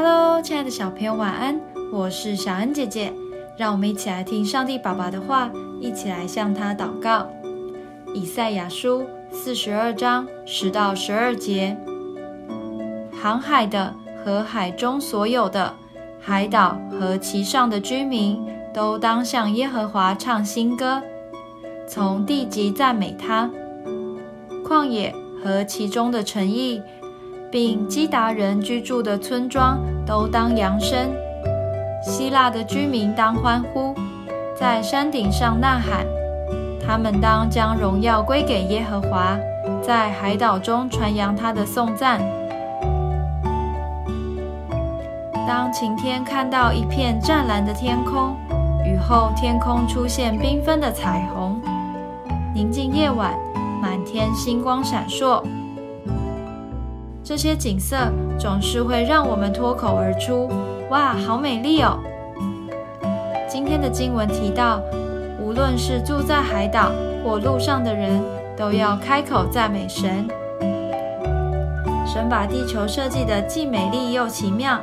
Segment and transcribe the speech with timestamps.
[0.00, 1.60] Hello，亲爱的小朋友，晚安！
[1.90, 3.12] 我是小恩姐姐，
[3.56, 7.26] 让我们一起来听上帝爸爸的话，一起来向他祷告。
[8.14, 11.76] 以赛亚书四十二章十到十二节：
[13.20, 13.92] 航海的
[14.24, 15.74] 和海中所有的
[16.20, 18.40] 海岛和其上的居民，
[18.72, 21.02] 都当向耶和华唱新歌，
[21.88, 23.50] 从地极赞美他。
[24.64, 25.12] 旷野
[25.42, 26.80] 和其中的城邑。
[27.50, 31.12] 并基达人居住的村庄都当扬声，
[32.02, 33.94] 希腊的居民当欢呼，
[34.58, 36.06] 在山顶上呐喊。
[36.80, 39.36] 他们当将荣耀归给耶和华，
[39.82, 42.22] 在海岛中传扬他的颂赞。
[45.46, 48.34] 当晴天看到一片湛蓝的天空，
[48.86, 51.60] 雨后天空出现缤纷的彩虹，
[52.54, 53.34] 宁静夜晚，
[53.82, 55.42] 满天星光闪烁。
[57.28, 57.94] 这些景色
[58.38, 60.48] 总是会让我们脱口而出
[60.88, 61.98] ：“哇，好美丽哦！”
[63.46, 64.80] 今天的经文提到，
[65.38, 66.90] 无论是住在海岛
[67.22, 68.18] 或路上的人，
[68.56, 70.26] 都要开口赞美神。
[72.06, 74.80] 神把地球设计得既美丽又奇妙，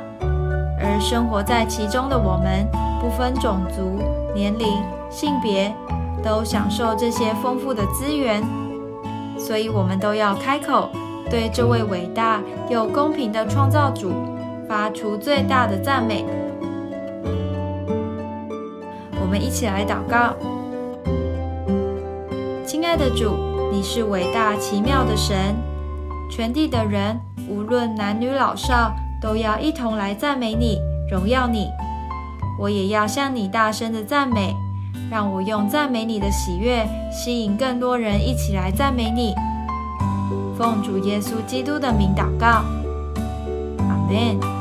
[0.78, 2.64] 而生活在其中的我们，
[3.00, 4.00] 不分种族、
[4.36, 4.68] 年龄、
[5.10, 5.74] 性别，
[6.22, 8.40] 都享受这些丰富的资源，
[9.36, 10.88] 所以我们都要开口。
[11.30, 14.12] 对这位伟大又公平的创造主
[14.68, 16.24] 发出最大的赞美。
[19.20, 20.34] 我们一起来祷告：
[22.64, 23.34] 亲爱的主，
[23.72, 25.54] 你是伟大奇妙的神，
[26.30, 30.78] 全地的人无论男女老少都要一同来赞美你、
[31.10, 31.68] 荣耀你。
[32.58, 34.54] 我也要向你大声的赞美，
[35.10, 39.34] 让我用赞美你的喜悦吸引更多人一起来赞美你。
[40.56, 42.64] 奉主耶稣基督的名祷告，
[43.78, 44.55] 阿门。